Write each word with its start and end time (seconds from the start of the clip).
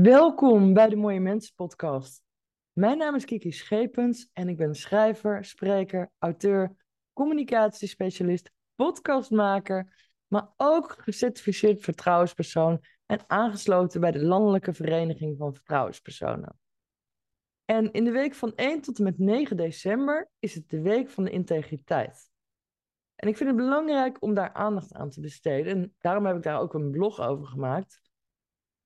Welkom 0.00 0.72
bij 0.72 0.88
de 0.88 0.96
Mooie 0.96 1.20
Mensen 1.20 1.54
podcast. 1.54 2.22
Mijn 2.72 2.98
naam 2.98 3.14
is 3.14 3.24
Kiki 3.24 3.52
Schepens 3.52 4.30
en 4.32 4.48
ik 4.48 4.56
ben 4.56 4.74
schrijver, 4.74 5.44
spreker, 5.44 6.10
auteur, 6.18 6.76
communicatiespecialist, 7.12 8.50
podcastmaker, 8.74 10.10
maar 10.26 10.48
ook 10.56 10.96
gecertificeerd 10.98 11.82
vertrouwenspersoon 11.82 12.84
en 13.06 13.18
aangesloten 13.26 14.00
bij 14.00 14.10
de 14.10 14.24
Landelijke 14.24 14.72
Vereniging 14.72 15.36
van 15.38 15.54
Vertrouwenspersonen. 15.54 16.58
En 17.64 17.92
in 17.92 18.04
de 18.04 18.12
week 18.12 18.34
van 18.34 18.54
1 18.54 18.80
tot 18.80 18.98
en 18.98 19.04
met 19.04 19.18
9 19.18 19.56
december 19.56 20.30
is 20.38 20.54
het 20.54 20.68
de 20.68 20.80
week 20.80 21.10
van 21.10 21.24
de 21.24 21.30
integriteit. 21.30 22.30
En 23.14 23.28
ik 23.28 23.36
vind 23.36 23.48
het 23.48 23.58
belangrijk 23.58 24.22
om 24.22 24.34
daar 24.34 24.52
aandacht 24.52 24.92
aan 24.92 25.10
te 25.10 25.20
besteden. 25.20 25.72
En 25.72 25.94
daarom 25.98 26.26
heb 26.26 26.36
ik 26.36 26.42
daar 26.42 26.60
ook 26.60 26.74
een 26.74 26.90
blog 26.90 27.20
over 27.20 27.46
gemaakt. 27.46 28.00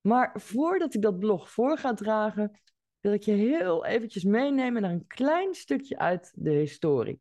Maar 0.07 0.41
voordat 0.41 0.95
ik 0.95 1.03
dat 1.03 1.19
blog 1.19 1.51
voor 1.51 1.79
ga 1.79 1.95
dragen, 1.95 2.61
wil 3.01 3.13
ik 3.13 3.23
je 3.23 3.33
heel 3.33 3.85
eventjes 3.85 4.25
meenemen 4.25 4.83
naar 4.83 4.91
een 4.91 5.07
klein 5.07 5.55
stukje 5.55 5.99
uit 5.99 6.33
de 6.35 6.51
historie. 6.51 7.21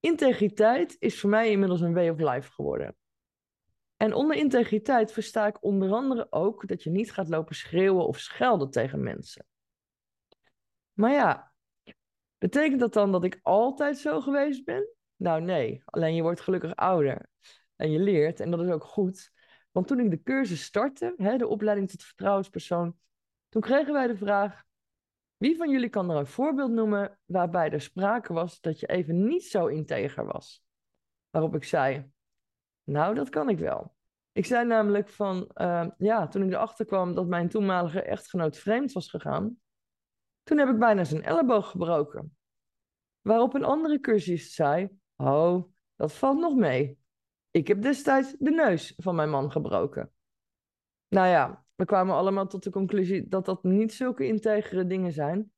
Integriteit 0.00 0.96
is 0.98 1.20
voor 1.20 1.30
mij 1.30 1.50
inmiddels 1.50 1.80
een 1.80 1.94
way 1.94 2.08
of 2.08 2.18
life 2.18 2.52
geworden. 2.52 2.96
En 3.96 4.12
onder 4.12 4.36
integriteit 4.36 5.12
versta 5.12 5.46
ik 5.46 5.64
onder 5.64 5.92
andere 5.92 6.26
ook 6.30 6.68
dat 6.68 6.82
je 6.82 6.90
niet 6.90 7.12
gaat 7.12 7.28
lopen 7.28 7.54
schreeuwen 7.54 8.06
of 8.06 8.18
schelden 8.18 8.70
tegen 8.70 9.02
mensen. 9.02 9.46
Maar 10.92 11.12
ja, 11.12 11.52
betekent 12.38 12.80
dat 12.80 12.92
dan 12.92 13.12
dat 13.12 13.24
ik 13.24 13.40
altijd 13.42 13.98
zo 13.98 14.20
geweest 14.20 14.64
ben? 14.64 14.88
Nou 15.16 15.40
nee, 15.40 15.82
alleen 15.84 16.14
je 16.14 16.22
wordt 16.22 16.40
gelukkig 16.40 16.76
ouder 16.76 17.28
en 17.76 17.90
je 17.90 17.98
leert 17.98 18.40
en 18.40 18.50
dat 18.50 18.60
is 18.60 18.70
ook 18.70 18.84
goed. 18.84 19.36
Want 19.78 19.90
toen 19.90 20.00
ik 20.00 20.10
de 20.10 20.22
cursus 20.22 20.62
startte, 20.62 21.14
hè, 21.16 21.36
de 21.36 21.46
opleiding 21.46 21.90
tot 21.90 22.02
vertrouwenspersoon, 22.02 22.98
toen 23.48 23.62
kregen 23.62 23.92
wij 23.92 24.06
de 24.06 24.16
vraag: 24.16 24.64
wie 25.36 25.56
van 25.56 25.70
jullie 25.70 25.88
kan 25.88 26.10
er 26.10 26.16
een 26.16 26.26
voorbeeld 26.26 26.70
noemen 26.70 27.18
waarbij 27.24 27.70
er 27.70 27.80
sprake 27.80 28.32
was 28.32 28.60
dat 28.60 28.80
je 28.80 28.86
even 28.86 29.26
niet 29.26 29.44
zo 29.44 29.66
integer 29.66 30.24
was? 30.24 30.64
Waarop 31.30 31.54
ik 31.54 31.64
zei: 31.64 32.10
Nou, 32.84 33.14
dat 33.14 33.28
kan 33.28 33.48
ik 33.48 33.58
wel. 33.58 33.94
Ik 34.32 34.46
zei 34.46 34.66
namelijk 34.66 35.08
van, 35.08 35.50
uh, 35.54 35.88
ja, 35.98 36.28
toen 36.28 36.42
ik 36.42 36.52
erachter 36.52 36.84
kwam 36.84 37.14
dat 37.14 37.26
mijn 37.26 37.48
toenmalige 37.48 38.02
echtgenoot 38.02 38.56
vreemd 38.56 38.92
was 38.92 39.10
gegaan, 39.10 39.60
toen 40.42 40.58
heb 40.58 40.68
ik 40.68 40.78
bijna 40.78 41.04
zijn 41.04 41.22
elleboog 41.22 41.70
gebroken. 41.70 42.36
Waarop 43.20 43.54
een 43.54 43.64
andere 43.64 44.00
cursist 44.00 44.52
zei, 44.52 44.88
oh, 45.16 45.64
dat 45.96 46.12
valt 46.12 46.38
nog 46.38 46.54
mee. 46.54 46.97
Ik 47.58 47.68
heb 47.68 47.82
destijds 47.82 48.34
de 48.38 48.50
neus 48.50 48.94
van 48.96 49.14
mijn 49.14 49.30
man 49.30 49.50
gebroken. 49.50 50.12
Nou 51.08 51.26
ja, 51.26 51.64
we 51.74 51.84
kwamen 51.84 52.14
allemaal 52.14 52.46
tot 52.46 52.62
de 52.62 52.70
conclusie 52.70 53.28
dat 53.28 53.44
dat 53.44 53.62
niet 53.62 53.92
zulke 53.92 54.26
integere 54.26 54.86
dingen 54.86 55.12
zijn. 55.12 55.52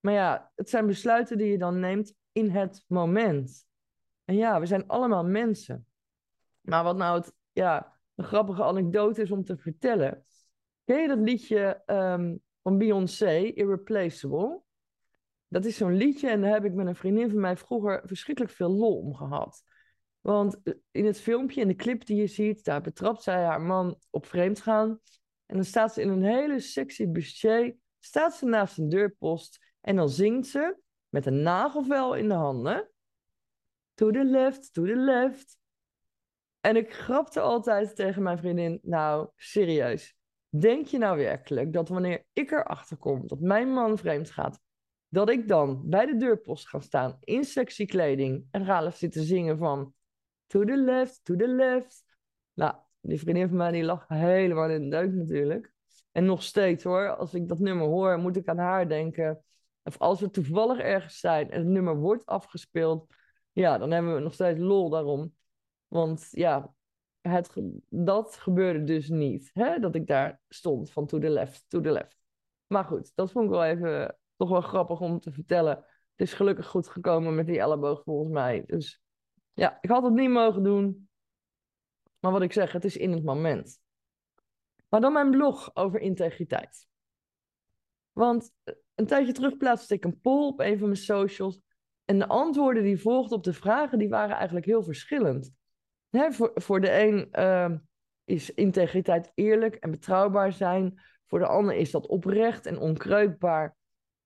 Maar 0.00 0.12
ja, 0.12 0.52
het 0.54 0.70
zijn 0.70 0.86
besluiten 0.86 1.38
die 1.38 1.50
je 1.50 1.58
dan 1.58 1.80
neemt 1.80 2.14
in 2.32 2.50
het 2.50 2.84
moment. 2.86 3.66
En 4.24 4.36
ja, 4.36 4.60
we 4.60 4.66
zijn 4.66 4.86
allemaal 4.86 5.24
mensen. 5.24 5.86
Maar 6.60 6.84
wat 6.84 6.96
nou 6.96 7.18
het, 7.18 7.32
ja, 7.52 7.92
een 8.14 8.24
grappige 8.24 8.64
anekdote 8.64 9.22
is 9.22 9.30
om 9.30 9.44
te 9.44 9.56
vertellen. 9.56 10.24
Ken 10.84 11.00
je 11.00 11.08
dat 11.08 11.18
liedje 11.18 11.82
um, 11.86 12.42
van 12.62 12.78
Beyoncé, 12.78 13.36
Irreplaceable? 13.38 14.60
Dat 15.48 15.64
is 15.64 15.76
zo'n 15.76 15.96
liedje 15.96 16.28
en 16.28 16.40
daar 16.40 16.52
heb 16.52 16.64
ik 16.64 16.74
met 16.74 16.86
een 16.86 16.96
vriendin 16.96 17.30
van 17.30 17.40
mij 17.40 17.56
vroeger 17.56 18.02
verschrikkelijk 18.04 18.54
veel 18.54 18.70
lol 18.70 18.98
om 18.98 19.14
gehad. 19.14 19.62
Want 20.28 20.62
eh, 20.62 20.74
in 20.90 21.06
het 21.06 21.20
filmpje, 21.20 21.60
in 21.60 21.68
de 21.68 21.74
clip 21.74 22.06
die 22.06 22.16
je 22.16 22.26
ziet, 22.26 22.64
daar 22.64 22.80
betrapt 22.80 23.22
zij 23.22 23.44
haar 23.44 23.60
man 23.60 23.98
op 24.10 24.26
vreemdgaan. 24.26 25.00
En 25.46 25.56
dan 25.56 25.64
staat 25.64 25.94
ze 25.94 26.02
in 26.02 26.08
een 26.08 26.22
hele 26.22 26.60
sexy 26.60 27.10
bustier, 27.10 27.76
staat 27.98 28.34
ze 28.34 28.46
naast 28.46 28.78
een 28.78 28.88
deurpost 28.88 29.58
en 29.80 29.96
dan 29.96 30.08
zingt 30.08 30.46
ze 30.46 30.76
met 31.08 31.26
een 31.26 31.42
nagelvel 31.42 32.14
in 32.14 32.28
de 32.28 32.34
handen. 32.34 32.90
To 33.94 34.10
the 34.10 34.24
left, 34.24 34.72
to 34.72 34.84
the 34.84 34.96
left. 34.96 35.58
En 36.60 36.76
ik 36.76 36.92
grapte 36.92 37.40
altijd 37.40 37.96
tegen 37.96 38.22
mijn 38.22 38.38
vriendin, 38.38 38.78
nou, 38.82 39.28
serieus. 39.36 40.16
Denk 40.48 40.86
je 40.86 40.98
nou 40.98 41.16
werkelijk 41.16 41.72
dat 41.72 41.88
wanneer 41.88 42.24
ik 42.32 42.50
erachter 42.50 42.96
kom 42.96 43.26
dat 43.26 43.40
mijn 43.40 43.72
man 43.72 43.98
vreemd 43.98 44.30
gaat, 44.30 44.60
dat 45.08 45.30
ik 45.30 45.48
dan 45.48 45.82
bij 45.88 46.06
de 46.06 46.16
deurpost 46.16 46.68
ga 46.68 46.80
staan 46.80 47.16
in 47.20 47.44
sexy 47.44 47.86
kleding 47.86 48.46
en 48.50 48.64
ga 48.64 48.90
zitten 48.90 49.22
zingen 49.22 49.58
van 49.58 49.96
to 50.48 50.64
the 50.64 50.76
left, 50.76 51.20
to 51.22 51.36
the 51.36 51.48
left. 51.48 52.04
Nou, 52.54 52.74
die 53.00 53.18
vriendin 53.18 53.48
van 53.48 53.56
mij 53.56 53.70
die 53.70 53.84
lag 53.84 54.08
helemaal 54.08 54.70
in 54.70 54.82
de 54.82 54.96
deuk 54.96 55.12
natuurlijk. 55.12 55.72
En 56.12 56.24
nog 56.24 56.42
steeds 56.42 56.84
hoor, 56.84 57.16
als 57.16 57.34
ik 57.34 57.48
dat 57.48 57.58
nummer 57.58 57.86
hoor, 57.86 58.18
moet 58.18 58.36
ik 58.36 58.48
aan 58.48 58.58
haar 58.58 58.88
denken. 58.88 59.44
Of 59.82 59.98
als 59.98 60.20
we 60.20 60.30
toevallig 60.30 60.78
ergens 60.78 61.20
zijn 61.20 61.50
en 61.50 61.58
het 61.58 61.68
nummer 61.68 61.96
wordt 61.96 62.26
afgespeeld, 62.26 63.14
ja, 63.52 63.78
dan 63.78 63.90
hebben 63.90 64.14
we 64.14 64.20
nog 64.20 64.32
steeds 64.32 64.58
lol 64.58 64.90
daarom. 64.90 65.34
Want 65.86 66.28
ja, 66.30 66.74
het, 67.20 67.52
dat 67.88 68.36
gebeurde 68.36 68.84
dus 68.84 69.08
niet. 69.08 69.50
Hè? 69.52 69.78
Dat 69.78 69.94
ik 69.94 70.06
daar 70.06 70.40
stond 70.48 70.90
van 70.90 71.06
to 71.06 71.18
the 71.18 71.30
left, 71.30 71.64
to 71.68 71.80
the 71.80 71.90
left. 71.90 72.16
Maar 72.66 72.84
goed, 72.84 73.12
dat 73.14 73.30
vond 73.30 73.44
ik 73.44 73.50
wel 73.50 73.64
even 73.64 74.18
toch 74.36 74.50
wel 74.50 74.60
grappig 74.60 75.00
om 75.00 75.20
te 75.20 75.32
vertellen. 75.32 75.76
Het 76.16 76.26
is 76.26 76.32
gelukkig 76.32 76.66
goed 76.66 76.88
gekomen 76.88 77.34
met 77.34 77.46
die 77.46 77.60
elleboog 77.60 78.02
volgens 78.02 78.32
mij. 78.32 78.62
Dus 78.66 79.02
ja, 79.58 79.78
ik 79.80 79.90
had 79.90 80.02
het 80.02 80.12
niet 80.12 80.30
mogen 80.30 80.62
doen. 80.62 81.08
Maar 82.18 82.32
wat 82.32 82.42
ik 82.42 82.52
zeg, 82.52 82.72
het 82.72 82.84
is 82.84 82.96
in 82.96 83.12
het 83.12 83.24
moment. 83.24 83.80
Maar 84.88 85.00
dan 85.00 85.12
mijn 85.12 85.30
blog 85.30 85.70
over 85.74 86.00
integriteit. 86.00 86.86
Want 88.12 88.52
eh, 88.64 88.74
een 88.94 89.06
tijdje 89.06 89.32
terug 89.32 89.56
plaatste 89.56 89.94
ik 89.94 90.04
een 90.04 90.20
poll 90.20 90.46
op 90.46 90.60
een 90.60 90.78
van 90.78 90.88
mijn 90.88 91.00
socials. 91.00 91.60
En 92.04 92.18
de 92.18 92.26
antwoorden 92.26 92.82
die 92.82 93.00
volgden 93.00 93.36
op 93.36 93.44
de 93.44 93.52
vragen, 93.52 93.98
die 93.98 94.08
waren 94.08 94.36
eigenlijk 94.36 94.66
heel 94.66 94.82
verschillend. 94.82 95.50
voor, 96.10 96.50
voor 96.54 96.80
de 96.80 97.00
een 97.00 97.28
uh, 97.32 97.78
is 98.24 98.54
integriteit 98.54 99.32
eerlijk 99.34 99.74
en 99.74 99.90
betrouwbaar 99.90 100.52
zijn. 100.52 101.00
Voor 101.26 101.38
de 101.38 101.46
ander 101.46 101.74
is 101.74 101.90
dat 101.90 102.06
oprecht 102.06 102.66
en 102.66 102.78
onkreukbaar. 102.78 103.76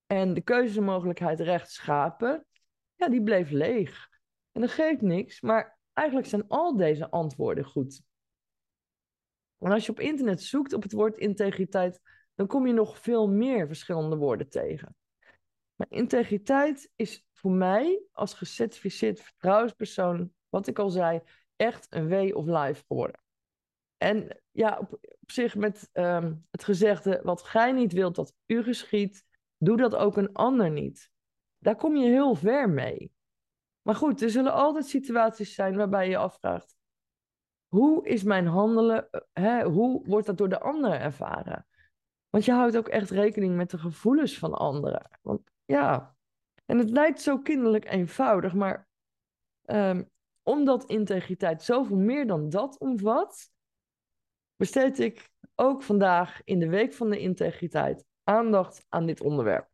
En 0.06 0.34
de 0.34 0.40
keuzemogelijkheid 0.40 1.40
rechtschapen, 1.40 2.46
ja, 2.94 3.08
die 3.08 3.22
bleef 3.22 3.50
leeg. 3.50 4.10
En 4.52 4.60
dat 4.60 4.70
geeft 4.70 5.00
niks, 5.00 5.40
maar 5.40 5.78
eigenlijk 5.92 6.28
zijn 6.28 6.48
al 6.48 6.76
deze 6.76 7.10
antwoorden 7.10 7.64
goed. 7.64 8.02
En 9.58 9.72
als 9.72 9.86
je 9.86 9.92
op 9.92 10.00
internet 10.00 10.42
zoekt 10.42 10.72
op 10.72 10.82
het 10.82 10.92
woord 10.92 11.16
integriteit, 11.16 12.00
dan 12.34 12.46
kom 12.46 12.66
je 12.66 12.72
nog 12.72 12.98
veel 12.98 13.28
meer 13.28 13.66
verschillende 13.66 14.16
woorden 14.16 14.48
tegen. 14.48 14.96
Maar 15.74 15.86
integriteit 15.90 16.90
is 16.96 17.26
voor 17.32 17.50
mij 17.50 18.02
als 18.12 18.34
gecertificeerd 18.34 19.20
vertrouwenspersoon, 19.20 20.32
wat 20.48 20.66
ik 20.66 20.78
al 20.78 20.90
zei, 20.90 21.20
echt 21.56 21.86
een 21.90 22.08
way 22.08 22.30
of 22.30 22.46
life 22.46 22.84
geworden. 22.86 23.20
En 23.96 24.42
ja, 24.50 24.78
op, 24.78 24.92
op 25.20 25.30
zich 25.30 25.54
met 25.54 25.90
um, 25.92 26.46
het 26.50 26.64
gezegde, 26.64 27.20
wat 27.22 27.42
gij 27.42 27.72
niet 27.72 27.92
wilt 27.92 28.14
dat 28.14 28.34
u 28.46 28.62
geschiet, 28.62 29.24
doe 29.56 29.76
dat 29.76 29.94
ook 29.94 30.16
een 30.16 30.32
ander 30.32 30.70
niet. 30.70 31.10
Daar 31.58 31.76
kom 31.76 31.96
je 31.96 32.08
heel 32.08 32.34
ver 32.34 32.70
mee. 32.70 33.11
Maar 33.82 33.94
goed, 33.94 34.22
er 34.22 34.30
zullen 34.30 34.52
altijd 34.52 34.86
situaties 34.86 35.54
zijn 35.54 35.76
waarbij 35.76 36.08
je 36.08 36.16
afvraagt: 36.16 36.76
hoe 37.68 38.06
is 38.06 38.22
mijn 38.22 38.46
handelen, 38.46 39.10
eh, 39.10 39.20
hè, 39.32 39.64
hoe 39.64 40.06
wordt 40.06 40.26
dat 40.26 40.38
door 40.38 40.48
de 40.48 40.60
ander 40.60 40.92
ervaren? 40.92 41.66
Want 42.30 42.44
je 42.44 42.52
houdt 42.52 42.76
ook 42.76 42.88
echt 42.88 43.10
rekening 43.10 43.56
met 43.56 43.70
de 43.70 43.78
gevoelens 43.78 44.38
van 44.38 44.54
anderen. 44.54 45.18
Want 45.22 45.50
ja, 45.64 46.16
en 46.66 46.78
het 46.78 46.90
lijkt 46.90 47.20
zo 47.20 47.38
kinderlijk 47.38 47.90
eenvoudig, 47.90 48.54
maar 48.54 48.88
um, 49.64 50.10
omdat 50.42 50.84
integriteit 50.84 51.62
zoveel 51.62 51.96
meer 51.96 52.26
dan 52.26 52.48
dat 52.48 52.78
omvat, 52.78 53.50
besteed 54.56 54.98
ik 54.98 55.30
ook 55.54 55.82
vandaag 55.82 56.40
in 56.44 56.58
de 56.58 56.68
Week 56.68 56.92
van 56.92 57.10
de 57.10 57.18
Integriteit 57.18 58.04
aandacht 58.24 58.86
aan 58.88 59.06
dit 59.06 59.20
onderwerp. 59.20 59.71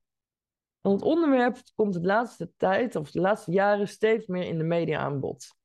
Want 0.81 1.01
het 1.01 1.09
onderwerp 1.11 1.59
komt 1.75 1.93
de 1.93 2.03
laatste 2.03 2.53
tijd, 2.57 2.97
of 2.97 3.11
de 3.11 3.21
laatste 3.21 3.53
jaren, 3.53 3.89
steeds 3.89 4.27
meer 4.27 4.45
in 4.45 4.59
de 4.59 4.65
media 4.65 4.99
aan 4.99 5.21
bod. 5.21 5.57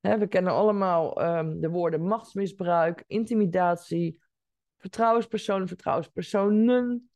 we 0.00 0.26
kennen 0.28 0.52
allemaal 0.52 1.22
um, 1.38 1.60
de 1.60 1.70
woorden 1.70 2.02
machtsmisbruik, 2.02 3.04
intimidatie, 3.06 4.20
vertrouwenspersonen, 4.78 5.68
vertrouwenspersonen. 5.68 7.10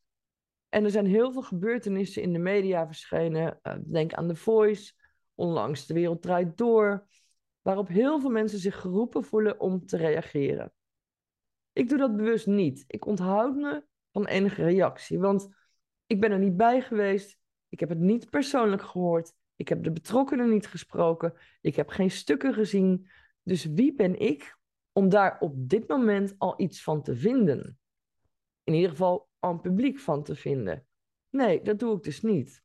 En 0.69 0.85
er 0.85 0.91
zijn 0.91 1.07
heel 1.07 1.33
veel 1.33 1.43
gebeurtenissen 1.43 2.23
in 2.23 2.33
de 2.33 2.39
media 2.39 2.87
verschenen. 2.87 3.59
Uh, 3.63 3.75
denk 3.85 4.13
aan 4.13 4.29
The 4.29 4.37
Voice, 4.37 4.93
onlangs 5.35 5.87
De 5.87 5.95
Wereld 5.95 6.23
Draait 6.23 6.57
Door, 6.57 7.07
waarop 7.63 7.89
heel 7.89 8.21
veel 8.21 8.31
mensen 8.31 8.59
zich 8.59 8.81
geroepen 8.81 9.25
voelen 9.25 9.61
om 9.61 9.87
te 9.87 9.97
reageren. 9.97 10.73
Ik 11.73 11.89
doe 11.89 11.99
dat 11.99 12.17
bewust 12.17 12.47
niet. 12.47 12.85
Ik 12.87 13.07
onthoud 13.07 13.55
me 13.55 13.85
van 14.13 14.27
enige 14.27 14.63
reactie, 14.63 15.19
want 15.19 15.49
ik 16.15 16.21
ben 16.21 16.33
er 16.33 16.39
niet 16.39 16.57
bij 16.57 16.81
geweest. 16.81 17.39
Ik 17.69 17.81
heb 17.81 17.89
het 17.89 17.99
niet 17.99 18.31
persoonlijk 18.31 18.83
gehoord. 18.83 19.33
Ik 19.57 19.69
heb 19.69 19.83
de 19.83 19.93
betrokkenen 19.93 20.51
niet 20.51 20.67
gesproken. 20.67 21.35
Ik 21.61 21.77
heb 21.77 21.89
geen 21.89 22.11
stukken 22.11 22.55
gezien. 22.55 23.09
Dus 23.43 23.65
wie 23.65 23.95
ben 23.95 24.19
ik 24.19 24.57
om 24.93 25.09
daar 25.09 25.37
op 25.41 25.69
dit 25.69 25.89
moment 25.89 26.35
al 26.39 26.55
iets 26.61 26.83
van 26.83 27.03
te 27.03 27.17
vinden? 27.17 27.79
in 28.65 28.75
ieder 28.75 28.91
geval 28.91 29.29
aan 29.39 29.61
publiek 29.61 29.99
van 29.99 30.23
te 30.23 30.35
vinden. 30.35 30.87
Nee, 31.31 31.63
dat 31.63 31.79
doe 31.79 31.97
ik 31.97 32.03
dus 32.03 32.23
niet. 32.23 32.63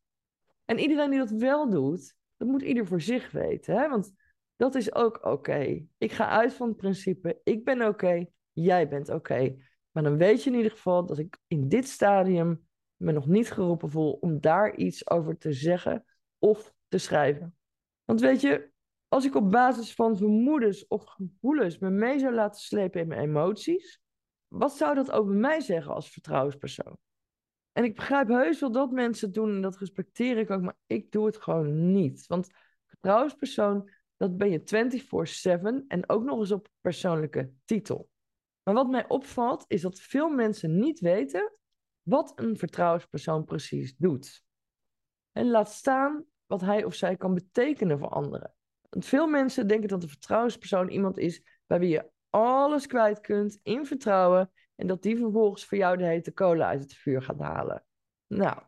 En 0.65 0.79
iedereen 0.79 1.09
die 1.09 1.19
dat 1.19 1.29
wel 1.29 1.69
doet, 1.69 2.15
dat 2.37 2.47
moet 2.47 2.61
ieder 2.61 2.87
voor 2.87 3.01
zich 3.01 3.31
weten. 3.31 3.75
Hè? 3.75 3.89
Want 3.89 4.13
dat 4.55 4.75
is 4.75 4.93
ook 4.93 5.25
oké. 5.25 5.85
Ik 5.97 6.11
ga 6.11 6.29
uit 6.29 6.53
van 6.53 6.67
het 6.67 6.77
principe, 6.77 7.41
ik 7.43 7.63
ben 7.63 7.87
oké, 7.87 8.25
jij 8.51 8.87
bent 8.87 9.09
oké. 9.09 9.55
Maar 9.91 10.03
dan 10.03 10.17
weet 10.17 10.43
je 10.43 10.49
in 10.49 10.55
ieder 10.55 10.71
geval 10.71 11.05
dat 11.05 11.17
ik 11.17 11.37
in 11.47 11.67
dit 11.67 11.87
stadium 11.87 12.67
me 12.99 13.11
nog 13.11 13.27
niet 13.27 13.51
geroepen 13.51 13.89
voel 13.89 14.11
om 14.11 14.39
daar 14.39 14.75
iets 14.75 15.09
over 15.09 15.37
te 15.37 15.53
zeggen 15.53 16.05
of 16.37 16.73
te 16.87 16.97
schrijven. 16.97 17.57
Want 18.05 18.21
weet 18.21 18.41
je, 18.41 18.71
als 19.07 19.25
ik 19.25 19.35
op 19.35 19.51
basis 19.51 19.93
van 19.93 20.17
vermoedens 20.17 20.87
of 20.87 21.03
gevoelens 21.03 21.77
me 21.77 21.89
mee 21.89 22.19
zou 22.19 22.33
laten 22.33 22.61
slepen 22.61 23.01
in 23.01 23.07
mijn 23.07 23.21
emoties, 23.21 24.01
wat 24.47 24.77
zou 24.77 24.95
dat 24.95 25.11
over 25.11 25.33
mij 25.33 25.59
zeggen 25.59 25.93
als 25.93 26.09
vertrouwenspersoon? 26.09 26.97
En 27.71 27.83
ik 27.83 27.95
begrijp 27.95 28.27
heus 28.27 28.59
wel 28.59 28.71
dat 28.71 28.91
mensen 28.91 29.31
doen 29.31 29.55
en 29.55 29.61
dat 29.61 29.77
respecteer 29.77 30.37
ik 30.37 30.49
ook, 30.49 30.61
maar 30.61 30.77
ik 30.85 31.11
doe 31.11 31.25
het 31.25 31.37
gewoon 31.37 31.91
niet. 31.91 32.27
Want 32.27 32.49
vertrouwenspersoon, 32.85 33.89
dat 34.17 34.37
ben 34.37 34.49
je 34.49 34.59
24/7 34.59 35.85
en 35.87 36.09
ook 36.09 36.23
nog 36.23 36.39
eens 36.39 36.51
op 36.51 36.67
persoonlijke 36.81 37.51
titel. 37.65 38.09
Maar 38.63 38.73
wat 38.73 38.89
mij 38.89 39.07
opvalt, 39.07 39.65
is 39.67 39.81
dat 39.81 39.99
veel 39.99 40.29
mensen 40.29 40.79
niet 40.79 40.99
weten 40.99 41.53
wat 42.09 42.31
een 42.35 42.57
vertrouwenspersoon 42.57 43.43
precies 43.43 43.95
doet. 43.97 44.43
En 45.31 45.49
laat 45.49 45.71
staan 45.71 46.25
wat 46.45 46.61
hij 46.61 46.83
of 46.83 46.93
zij 46.93 47.15
kan 47.15 47.33
betekenen 47.33 47.99
voor 47.99 48.09
anderen. 48.09 48.53
Want 48.89 49.05
veel 49.05 49.27
mensen 49.27 49.67
denken 49.67 49.89
dat 49.89 50.03
een 50.03 50.09
vertrouwenspersoon 50.09 50.89
iemand 50.89 51.17
is 51.17 51.43
bij 51.67 51.79
wie 51.79 51.89
je 51.89 52.11
alles 52.29 52.87
kwijt 52.87 53.19
kunt 53.19 53.59
in 53.63 53.85
vertrouwen 53.85 54.51
en 54.75 54.87
dat 54.87 55.01
die 55.01 55.17
vervolgens 55.17 55.65
voor 55.65 55.77
jou 55.77 55.97
de 55.97 56.05
hete 56.05 56.31
kolen 56.31 56.65
uit 56.65 56.79
het 56.79 56.93
vuur 56.93 57.21
gaat 57.21 57.39
halen. 57.39 57.83
Nou, 58.27 58.61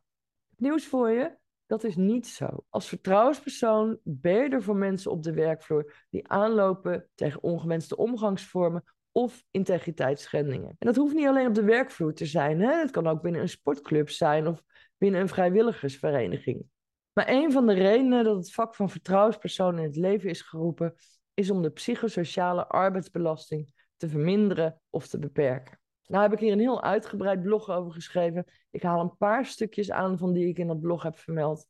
nieuws 0.55 0.87
voor 0.87 1.09
je, 1.09 1.37
dat 1.65 1.83
is 1.83 1.95
niet 1.95 2.27
zo. 2.27 2.65
Als 2.69 2.87
vertrouwenspersoon 2.87 3.99
ben 4.03 4.33
je 4.33 4.49
er 4.49 4.63
voor 4.63 4.75
mensen 4.75 5.11
op 5.11 5.23
de 5.23 5.33
werkvloer 5.33 6.05
die 6.09 6.27
aanlopen 6.27 7.09
tegen 7.15 7.43
ongewenste 7.43 7.97
omgangsvormen 7.97 8.83
of 9.11 9.43
integriteitsschendingen. 9.51 10.69
En 10.69 10.87
dat 10.87 10.95
hoeft 10.95 11.15
niet 11.15 11.27
alleen 11.27 11.47
op 11.47 11.53
de 11.53 11.63
werkvloer 11.63 12.13
te 12.13 12.25
zijn. 12.25 12.61
Hè? 12.61 12.73
Het 12.73 12.91
kan 12.91 13.07
ook 13.07 13.21
binnen 13.21 13.41
een 13.41 13.49
sportclub 13.49 14.09
zijn 14.09 14.47
of 14.47 14.63
binnen 14.97 15.21
een 15.21 15.29
vrijwilligersvereniging. 15.29 16.65
Maar 17.13 17.29
een 17.29 17.51
van 17.51 17.67
de 17.67 17.73
redenen 17.73 18.23
dat 18.23 18.35
het 18.35 18.53
vak 18.53 18.75
van 18.75 18.89
vertrouwenspersoon 18.89 19.77
in 19.77 19.83
het 19.83 19.95
leven 19.95 20.29
is 20.29 20.41
geroepen, 20.41 20.93
is 21.33 21.49
om 21.49 21.61
de 21.61 21.69
psychosociale 21.69 22.67
arbeidsbelasting 22.67 23.89
te 23.97 24.09
verminderen 24.09 24.81
of 24.89 25.07
te 25.07 25.19
beperken. 25.19 25.79
Nou 26.05 26.23
heb 26.23 26.33
ik 26.33 26.39
hier 26.39 26.51
een 26.51 26.59
heel 26.59 26.83
uitgebreid 26.83 27.41
blog 27.41 27.69
over 27.69 27.91
geschreven. 27.91 28.45
Ik 28.71 28.83
haal 28.83 29.01
een 29.01 29.17
paar 29.17 29.45
stukjes 29.45 29.91
aan 29.91 30.17
van 30.17 30.33
die 30.33 30.47
ik 30.47 30.57
in 30.57 30.67
dat 30.67 30.81
blog 30.81 31.03
heb 31.03 31.17
vermeld. 31.17 31.67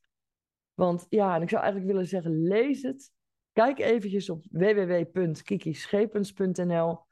Want 0.74 1.06
ja, 1.10 1.36
en 1.36 1.42
ik 1.42 1.50
zou 1.50 1.62
eigenlijk 1.62 1.92
willen 1.92 2.08
zeggen, 2.08 2.42
lees 2.42 2.82
het. 2.82 3.12
Kijk 3.52 3.80
eventjes 3.80 4.30
op 4.30 4.44
www.kikischepens.nl. 4.50 7.10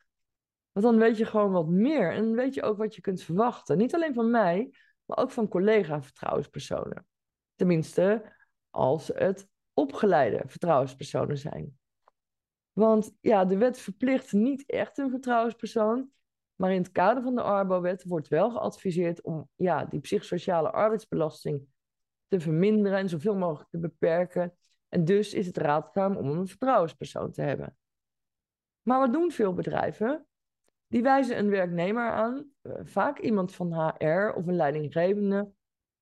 Want 0.71 0.85
dan 0.85 0.97
weet 0.97 1.17
je 1.17 1.25
gewoon 1.25 1.51
wat 1.51 1.67
meer. 1.67 2.13
En 2.13 2.35
weet 2.35 2.53
je 2.53 2.61
ook 2.61 2.77
wat 2.77 2.95
je 2.95 3.01
kunt 3.01 3.21
verwachten. 3.21 3.77
Niet 3.77 3.95
alleen 3.95 4.13
van 4.13 4.31
mij, 4.31 4.73
maar 5.05 5.17
ook 5.17 5.31
van 5.31 5.47
collega-vertrouwenspersonen. 5.47 7.07
Tenminste, 7.55 8.33
als 8.69 9.07
het 9.07 9.47
opgeleide 9.73 10.43
vertrouwenspersonen 10.45 11.37
zijn. 11.37 11.77
Want 12.71 13.11
ja, 13.21 13.45
de 13.45 13.57
wet 13.57 13.79
verplicht 13.79 14.33
niet 14.33 14.65
echt 14.65 14.97
een 14.97 15.09
vertrouwenspersoon. 15.09 16.09
Maar 16.55 16.71
in 16.71 16.81
het 16.81 16.91
kader 16.91 17.23
van 17.23 17.35
de 17.35 17.41
Arbo-wet 17.41 18.03
wordt 18.03 18.27
wel 18.27 18.51
geadviseerd 18.51 19.21
om 19.21 19.49
ja, 19.55 19.85
die 19.85 19.99
psychosociale 19.99 20.71
arbeidsbelasting 20.71 21.67
te 22.27 22.39
verminderen 22.39 22.97
en 22.97 23.09
zoveel 23.09 23.35
mogelijk 23.35 23.69
te 23.69 23.79
beperken. 23.79 24.57
En 24.89 25.05
dus 25.05 25.33
is 25.33 25.47
het 25.47 25.57
raadzaam 25.57 26.15
om 26.15 26.29
een 26.29 26.47
vertrouwenspersoon 26.47 27.31
te 27.31 27.41
hebben. 27.41 27.77
Maar 28.81 28.99
wat 28.99 29.13
doen 29.13 29.31
veel 29.31 29.53
bedrijven? 29.53 30.27
Die 30.89 31.01
wijzen 31.01 31.37
een 31.37 31.49
werknemer 31.49 32.11
aan, 32.11 32.51
eh, 32.61 32.73
vaak 32.83 33.19
iemand 33.19 33.55
van 33.55 33.73
HR 33.73 34.33
of 34.35 34.47
een 34.47 34.55
leidinggevende. 34.55 35.51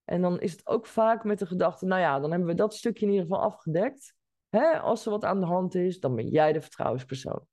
En 0.04 0.22
dan 0.22 0.40
is 0.40 0.52
het 0.52 0.68
ook 0.68 0.86
vaak 0.86 1.24
met 1.24 1.40
de 1.40 1.46
gedachte, 1.46 1.86
nou 1.86 2.02
ja, 2.02 2.20
dan 2.20 2.30
hebben 2.30 2.48
we 2.48 2.54
dat 2.54 2.76
stukje 2.76 3.06
in 3.06 3.12
ieder 3.12 3.28
geval 3.28 3.42
afgedekt. 3.44 4.16
Hè? 4.50 4.80
Als 4.80 5.06
er 5.06 5.12
wat 5.12 5.24
aan 5.24 5.40
de 5.40 5.46
hand 5.46 5.76
is, 5.76 6.00
dan 6.00 6.16
ben 6.16 6.28
jij 6.28 6.54
de 6.54 6.62
vertrouwenspersoon. 6.62 7.48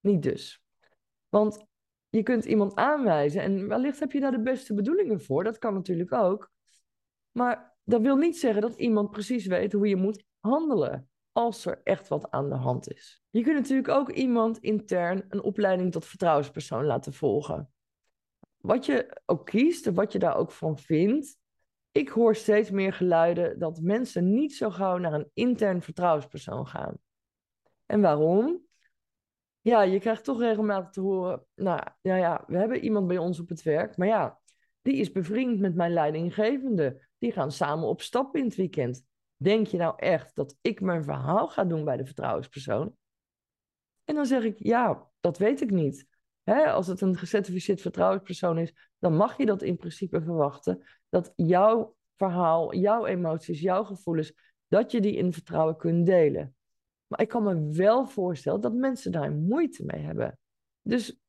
Niet 0.00 0.22
dus. 0.22 0.62
Want 1.28 1.64
je 2.08 2.22
kunt 2.22 2.44
iemand 2.44 2.74
aanwijzen 2.74 3.42
en 3.42 3.68
wellicht 3.68 4.00
heb 4.00 4.12
je 4.12 4.20
daar 4.20 4.30
de 4.30 4.42
beste 4.42 4.74
bedoelingen 4.74 5.20
voor. 5.20 5.44
Dat 5.44 5.58
kan 5.58 5.74
natuurlijk 5.74 6.12
ook. 6.12 6.50
Maar 7.30 7.76
dat 7.84 8.00
wil 8.00 8.16
niet 8.16 8.38
zeggen 8.38 8.62
dat 8.62 8.74
iemand 8.74 9.10
precies 9.10 9.46
weet 9.46 9.72
hoe 9.72 9.88
je 9.88 9.96
moet 9.96 10.24
handelen 10.40 11.10
als 11.32 11.66
er 11.66 11.80
echt 11.84 12.08
wat 12.08 12.30
aan 12.30 12.48
de 12.48 12.54
hand 12.54 12.92
is. 12.92 13.22
Je 13.30 13.42
kunt 13.42 13.56
natuurlijk 13.56 13.88
ook 13.88 14.10
iemand 14.10 14.58
intern 14.58 15.24
een 15.28 15.42
opleiding 15.42 15.92
tot 15.92 16.06
vertrouwenspersoon 16.06 16.84
laten 16.84 17.12
volgen. 17.12 17.72
Wat 18.56 18.86
je 18.86 19.20
ook 19.26 19.46
kiest 19.46 19.86
en 19.86 19.94
wat 19.94 20.12
je 20.12 20.18
daar 20.18 20.36
ook 20.36 20.52
van 20.52 20.78
vindt, 20.78 21.38
ik 21.92 22.08
hoor 22.08 22.36
steeds 22.36 22.70
meer 22.70 22.92
geluiden 22.92 23.58
dat 23.58 23.80
mensen 23.80 24.34
niet 24.34 24.54
zo 24.54 24.70
gauw 24.70 24.98
naar 24.98 25.12
een 25.12 25.30
intern 25.34 25.82
vertrouwenspersoon 25.82 26.66
gaan. 26.66 26.98
En 27.86 28.00
waarom? 28.00 28.68
Ja, 29.60 29.82
je 29.82 29.98
krijgt 29.98 30.24
toch 30.24 30.40
regelmatig 30.40 30.90
te 30.90 31.00
horen, 31.00 31.46
nou 31.54 31.80
ja, 32.02 32.16
ja, 32.16 32.44
we 32.46 32.56
hebben 32.56 32.84
iemand 32.84 33.06
bij 33.06 33.18
ons 33.18 33.40
op 33.40 33.48
het 33.48 33.62
werk, 33.62 33.96
maar 33.96 34.08
ja, 34.08 34.40
die 34.82 34.96
is 34.96 35.12
bevriend 35.12 35.60
met 35.60 35.74
mijn 35.74 35.92
leidinggevende. 35.92 37.08
Die 37.18 37.32
gaan 37.32 37.52
samen 37.52 37.88
op 37.88 38.00
stap 38.00 38.36
in 38.36 38.44
het 38.44 38.54
weekend. 38.54 39.04
Denk 39.42 39.66
je 39.66 39.76
nou 39.76 39.94
echt 39.96 40.34
dat 40.34 40.56
ik 40.60 40.80
mijn 40.80 41.04
verhaal 41.04 41.48
ga 41.48 41.64
doen 41.64 41.84
bij 41.84 41.96
de 41.96 42.04
vertrouwenspersoon? 42.04 42.96
En 44.04 44.14
dan 44.14 44.26
zeg 44.26 44.42
ik, 44.42 44.58
ja, 44.58 45.10
dat 45.20 45.38
weet 45.38 45.60
ik 45.60 45.70
niet. 45.70 46.08
als 46.44 46.86
het 46.86 47.00
een 47.00 47.16
gecertificeerd 47.16 47.80
vertrouwenspersoon 47.80 48.58
is, 48.58 48.90
dan 48.98 49.16
mag 49.16 49.36
je 49.36 49.46
dat 49.46 49.62
in 49.62 49.76
principe 49.76 50.22
verwachten. 50.22 50.82
Dat 51.08 51.32
jouw 51.36 51.96
verhaal, 52.16 52.74
jouw 52.74 53.06
emoties, 53.06 53.60
jouw 53.60 53.84
gevoelens, 53.84 54.32
dat 54.68 54.90
je 54.90 55.00
die 55.00 55.16
in 55.16 55.32
vertrouwen 55.32 55.76
kunt 55.76 56.06
delen. 56.06 56.54
Maar 57.06 57.20
ik 57.20 57.28
kan 57.28 57.42
me 57.42 57.72
wel 57.72 58.06
voorstellen 58.06 58.60
dat 58.60 58.74
mensen 58.74 59.12
daar 59.12 59.32
moeite 59.32 59.84
mee 59.84 60.00
hebben. 60.00 60.38
Dus 60.82 61.20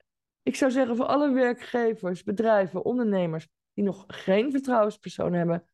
ik 0.42 0.56
zou 0.56 0.72
zeggen 0.72 0.96
voor 0.96 1.06
alle 1.06 1.34
werkgevers, 1.34 2.24
bedrijven, 2.24 2.86
ondernemers 2.86 3.48
die 3.74 3.84
nog 3.84 4.04
geen 4.08 4.52
vertrouwenspersoon 4.52 5.34
hebben, 5.34 5.66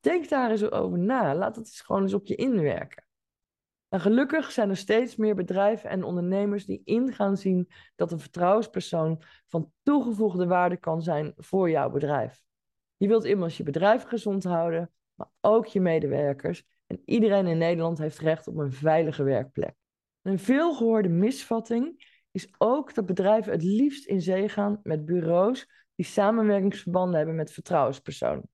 denk 0.00 0.28
daar 0.28 0.50
eens 0.50 0.70
over 0.70 0.98
na. 0.98 1.34
Laat 1.34 1.56
het 1.56 1.66
eens 1.66 1.80
gewoon 1.80 2.02
eens 2.02 2.14
op 2.14 2.26
je 2.26 2.34
inwerken. 2.34 3.06
En 3.88 4.00
gelukkig 4.00 4.52
zijn 4.52 4.70
er 4.70 4.76
steeds 4.76 5.16
meer 5.16 5.34
bedrijven 5.34 5.90
en 5.90 6.02
ondernemers 6.02 6.64
die 6.64 6.80
ingaan 6.84 7.36
zien 7.36 7.68
dat 7.96 8.12
een 8.12 8.20
vertrouwenspersoon 8.20 9.22
van 9.46 9.72
toegevoegde 9.82 10.46
waarde 10.46 10.76
kan 10.76 11.02
zijn 11.02 11.32
voor 11.36 11.70
jouw 11.70 11.90
bedrijf. 11.90 12.42
Je 12.96 13.08
wilt 13.08 13.24
immers 13.24 13.56
je 13.56 13.62
bedrijf 13.62 14.02
gezond 14.02 14.44
houden, 14.44 14.90
maar 15.14 15.28
ook 15.40 15.66
je 15.66 15.80
medewerkers. 15.80 16.64
En 16.86 17.02
iedereen 17.04 17.46
in 17.46 17.58
Nederland 17.58 17.98
heeft 17.98 18.18
recht 18.18 18.46
op 18.46 18.56
een 18.56 18.72
veilige 18.72 19.22
werkplek. 19.22 19.74
Een 20.22 20.38
veelgehoorde 20.38 21.08
misvatting 21.08 22.06
is 22.30 22.54
ook 22.58 22.94
dat 22.94 23.06
bedrijven 23.06 23.52
het 23.52 23.62
liefst 23.62 24.06
in 24.06 24.20
zee 24.20 24.48
gaan 24.48 24.80
met 24.82 25.04
bureaus 25.04 25.70
die 25.94 26.06
samenwerkingsverbanden 26.06 27.16
hebben 27.16 27.36
met 27.36 27.52
vertrouwenspersonen. 27.52 28.50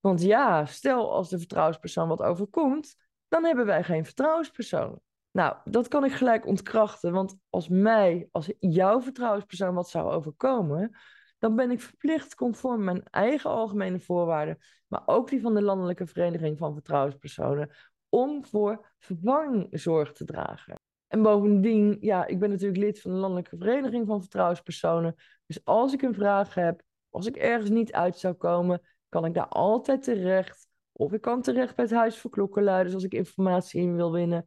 Want 0.00 0.22
ja, 0.22 0.64
stel 0.64 1.12
als 1.12 1.28
de 1.28 1.38
vertrouwenspersoon 1.38 2.08
wat 2.08 2.22
overkomt, 2.22 2.96
dan 3.28 3.44
hebben 3.44 3.66
wij 3.66 3.84
geen 3.84 4.04
vertrouwenspersoon. 4.04 5.00
Nou, 5.30 5.56
dat 5.64 5.88
kan 5.88 6.04
ik 6.04 6.12
gelijk 6.12 6.46
ontkrachten, 6.46 7.12
want 7.12 7.36
als 7.50 7.68
mij, 7.68 8.28
als 8.32 8.52
jouw 8.58 9.00
vertrouwenspersoon 9.00 9.74
wat 9.74 9.88
zou 9.88 10.10
overkomen, 10.12 10.96
dan 11.38 11.56
ben 11.56 11.70
ik 11.70 11.80
verplicht 11.80 12.34
conform 12.34 12.84
mijn 12.84 13.02
eigen 13.10 13.50
algemene 13.50 14.00
voorwaarden, 14.00 14.58
maar 14.86 15.02
ook 15.06 15.28
die 15.28 15.40
van 15.40 15.54
de 15.54 15.62
Landelijke 15.62 16.06
Vereniging 16.06 16.58
van 16.58 16.74
Vertrouwenspersonen, 16.74 17.70
om 18.08 18.44
voor 18.44 18.92
vervanging 18.98 19.68
zorg 19.70 20.12
te 20.12 20.24
dragen. 20.24 20.80
En 21.06 21.22
bovendien, 21.22 21.96
ja, 22.00 22.26
ik 22.26 22.38
ben 22.38 22.50
natuurlijk 22.50 22.80
lid 22.80 23.00
van 23.00 23.10
de 23.10 23.16
Landelijke 23.16 23.56
Vereniging 23.56 24.06
van 24.06 24.20
Vertrouwenspersonen. 24.20 25.14
Dus 25.46 25.64
als 25.64 25.92
ik 25.92 26.02
een 26.02 26.14
vraag 26.14 26.54
heb, 26.54 26.82
als 27.10 27.26
ik 27.26 27.36
ergens 27.36 27.70
niet 27.70 27.92
uit 27.92 28.18
zou 28.18 28.34
komen, 28.34 28.80
kan 29.10 29.24
ik 29.24 29.34
daar 29.34 29.48
altijd 29.48 30.02
terecht. 30.02 30.68
Of 30.92 31.12
ik 31.12 31.20
kan 31.20 31.42
terecht 31.42 31.76
bij 31.76 31.84
het 31.84 31.94
Huis 31.94 32.18
voor 32.18 32.30
Klokkenluiders 32.30 32.94
als 32.94 33.04
ik 33.04 33.12
informatie 33.12 33.80
in 33.80 33.96
wil 33.96 34.12
winnen. 34.12 34.46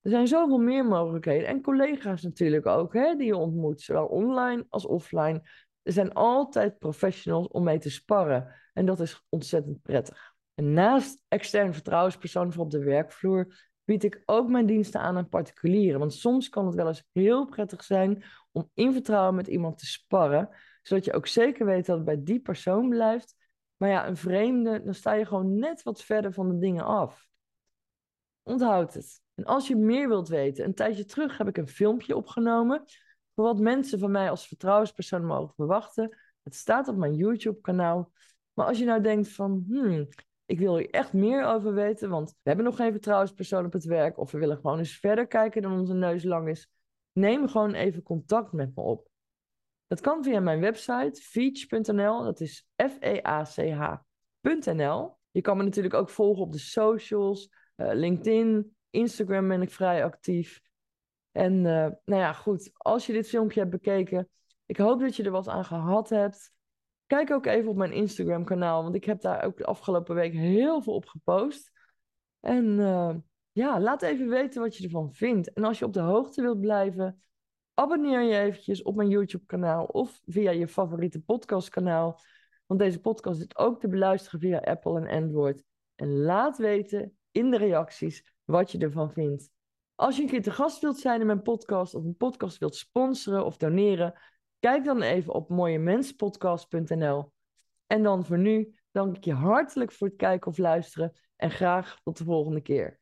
Er 0.00 0.10
zijn 0.10 0.26
zoveel 0.26 0.58
meer 0.58 0.84
mogelijkheden. 0.84 1.48
En 1.48 1.62
collega's 1.62 2.22
natuurlijk 2.22 2.66
ook, 2.66 2.92
hè, 2.92 3.14
die 3.16 3.26
je 3.26 3.36
ontmoet, 3.36 3.80
zowel 3.80 4.06
online 4.06 4.66
als 4.68 4.86
offline. 4.86 5.42
Er 5.82 5.92
zijn 5.92 6.12
altijd 6.12 6.78
professionals 6.78 7.48
om 7.48 7.64
mee 7.64 7.78
te 7.78 7.90
sparren. 7.90 8.54
En 8.72 8.86
dat 8.86 9.00
is 9.00 9.26
ontzettend 9.28 9.82
prettig. 9.82 10.34
En 10.54 10.72
naast 10.72 11.22
externe 11.28 11.72
vertrouwenspersonen 11.72 12.52
voor 12.52 12.64
op 12.64 12.70
de 12.70 12.84
werkvloer 12.84 13.74
bied 13.84 14.04
ik 14.04 14.22
ook 14.24 14.48
mijn 14.48 14.66
diensten 14.66 15.00
aan 15.00 15.16
aan 15.16 15.28
particulieren. 15.28 15.98
Want 15.98 16.14
soms 16.14 16.48
kan 16.48 16.66
het 16.66 16.74
wel 16.74 16.86
eens 16.86 17.04
heel 17.12 17.46
prettig 17.46 17.84
zijn 17.84 18.24
om 18.52 18.70
in 18.74 18.92
vertrouwen 18.92 19.34
met 19.34 19.46
iemand 19.46 19.78
te 19.78 19.86
sparren, 19.86 20.48
zodat 20.82 21.04
je 21.04 21.12
ook 21.12 21.26
zeker 21.26 21.66
weet 21.66 21.86
dat 21.86 21.96
het 21.96 22.04
bij 22.04 22.22
die 22.22 22.40
persoon 22.40 22.88
blijft. 22.88 23.34
Maar 23.76 23.88
ja, 23.88 24.06
een 24.06 24.16
vreemde, 24.16 24.82
dan 24.82 24.94
sta 24.94 25.12
je 25.12 25.26
gewoon 25.26 25.58
net 25.58 25.82
wat 25.82 26.02
verder 26.02 26.32
van 26.32 26.48
de 26.48 26.58
dingen 26.58 26.84
af. 26.84 27.28
Onthoud 28.42 28.94
het. 28.94 29.20
En 29.34 29.44
als 29.44 29.68
je 29.68 29.76
meer 29.76 30.08
wilt 30.08 30.28
weten, 30.28 30.64
een 30.64 30.74
tijdje 30.74 31.04
terug 31.04 31.38
heb 31.38 31.48
ik 31.48 31.56
een 31.56 31.68
filmpje 31.68 32.16
opgenomen 32.16 32.84
voor 33.34 33.44
wat 33.44 33.58
mensen 33.58 33.98
van 33.98 34.10
mij 34.10 34.30
als 34.30 34.46
vertrouwenspersoon 34.46 35.24
mogen 35.24 35.54
verwachten. 35.54 36.18
Het 36.42 36.54
staat 36.54 36.88
op 36.88 36.96
mijn 36.96 37.14
YouTube-kanaal. 37.14 38.12
Maar 38.52 38.66
als 38.66 38.78
je 38.78 38.84
nou 38.84 39.02
denkt 39.02 39.28
van, 39.28 39.64
hmm, 39.68 40.08
ik 40.46 40.58
wil 40.58 40.76
hier 40.76 40.90
echt 40.90 41.12
meer 41.12 41.44
over 41.44 41.74
weten, 41.74 42.10
want 42.10 42.30
we 42.30 42.36
hebben 42.42 42.64
nog 42.64 42.76
geen 42.76 42.92
vertrouwenspersoon 42.92 43.64
op 43.64 43.72
het 43.72 43.84
werk, 43.84 44.18
of 44.18 44.30
we 44.30 44.38
willen 44.38 44.56
gewoon 44.56 44.78
eens 44.78 44.98
verder 44.98 45.26
kijken 45.26 45.62
dan 45.62 45.78
onze 45.78 45.94
neus 45.94 46.24
lang 46.24 46.48
is, 46.48 46.70
neem 47.12 47.48
gewoon 47.48 47.74
even 47.74 48.02
contact 48.02 48.52
met 48.52 48.74
me 48.74 48.82
op. 48.82 49.08
Dat 49.86 50.00
kan 50.00 50.24
via 50.24 50.40
mijn 50.40 50.60
website, 50.60 51.20
feach.nl, 51.22 52.22
dat 52.22 52.40
is 52.40 52.66
F-E-A-C-H.nl. 52.76 54.04
Je 55.30 55.40
kan 55.40 55.56
me 55.56 55.62
natuurlijk 55.62 55.94
ook 55.94 56.10
volgen 56.10 56.42
op 56.42 56.52
de 56.52 56.58
socials, 56.58 57.50
uh, 57.76 57.90
LinkedIn, 57.92 58.76
Instagram 58.90 59.48
ben 59.48 59.62
ik 59.62 59.70
vrij 59.70 60.04
actief. 60.04 60.60
En 61.32 61.52
uh, 61.52 61.86
nou 62.04 62.20
ja, 62.20 62.32
goed, 62.32 62.70
als 62.74 63.06
je 63.06 63.12
dit 63.12 63.28
filmpje 63.28 63.60
hebt 63.60 63.72
bekeken, 63.72 64.28
ik 64.66 64.76
hoop 64.76 65.00
dat 65.00 65.16
je 65.16 65.22
er 65.22 65.30
wat 65.30 65.48
aan 65.48 65.64
gehad 65.64 66.08
hebt. 66.08 66.54
Kijk 67.06 67.30
ook 67.30 67.46
even 67.46 67.70
op 67.70 67.76
mijn 67.76 67.92
Instagram 67.92 68.44
kanaal, 68.44 68.82
want 68.82 68.94
ik 68.94 69.04
heb 69.04 69.20
daar 69.20 69.44
ook 69.44 69.56
de 69.56 69.64
afgelopen 69.64 70.14
week 70.14 70.32
heel 70.32 70.82
veel 70.82 70.94
op 70.94 71.06
gepost. 71.06 71.70
En 72.40 72.64
uh, 72.64 73.14
ja, 73.52 73.80
laat 73.80 74.02
even 74.02 74.28
weten 74.28 74.60
wat 74.62 74.76
je 74.76 74.84
ervan 74.84 75.12
vindt. 75.12 75.52
En 75.52 75.64
als 75.64 75.78
je 75.78 75.84
op 75.84 75.92
de 75.92 76.00
hoogte 76.00 76.42
wilt 76.42 76.60
blijven, 76.60 77.22
abonneer 77.78 78.20
je 78.20 78.38
eventjes 78.38 78.82
op 78.82 78.96
mijn 78.96 79.08
YouTube 79.08 79.46
kanaal 79.46 79.84
of 79.84 80.20
via 80.26 80.50
je 80.50 80.68
favoriete 80.68 81.20
podcastkanaal. 81.20 82.20
Want 82.66 82.80
deze 82.80 83.00
podcast 83.00 83.40
is 83.40 83.56
ook 83.56 83.80
te 83.80 83.88
beluisteren 83.88 84.40
via 84.40 84.58
Apple 84.58 85.00
en 85.00 85.22
Android. 85.22 85.64
En 85.94 86.20
laat 86.20 86.58
weten 86.58 87.16
in 87.30 87.50
de 87.50 87.56
reacties 87.56 88.34
wat 88.44 88.72
je 88.72 88.78
ervan 88.78 89.12
vindt. 89.12 89.50
Als 89.94 90.16
je 90.16 90.22
een 90.22 90.28
keer 90.28 90.42
te 90.42 90.50
gast 90.50 90.80
wilt 90.80 90.98
zijn 90.98 91.20
in 91.20 91.26
mijn 91.26 91.42
podcast 91.42 91.94
of 91.94 92.04
een 92.04 92.16
podcast 92.16 92.58
wilt 92.58 92.76
sponsoren 92.76 93.44
of 93.44 93.56
doneren, 93.56 94.14
kijk 94.58 94.84
dan 94.84 95.02
even 95.02 95.34
op 95.34 95.48
mooiemenspodcast.nl. 95.48 97.32
En 97.86 98.02
dan 98.02 98.24
voor 98.24 98.38
nu 98.38 98.78
dank 98.90 99.16
ik 99.16 99.24
je 99.24 99.34
hartelijk 99.34 99.92
voor 99.92 100.08
het 100.08 100.16
kijken 100.16 100.50
of 100.50 100.58
luisteren 100.58 101.12
en 101.36 101.50
graag 101.50 102.00
tot 102.02 102.18
de 102.18 102.24
volgende 102.24 102.60
keer. 102.60 103.00